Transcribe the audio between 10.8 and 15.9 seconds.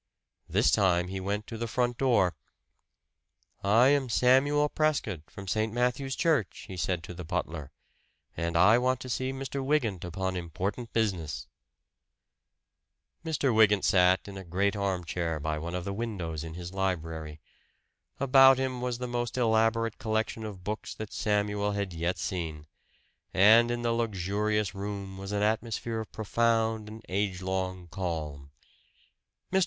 business." Mr. Wygant sat in a great armchair by one of